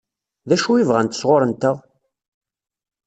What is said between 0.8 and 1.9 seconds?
i bɣant sɣur-nteɣ?